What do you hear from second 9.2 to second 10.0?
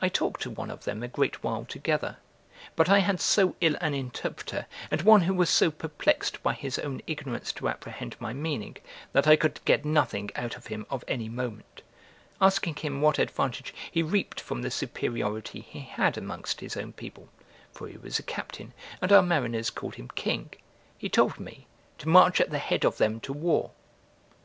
I could get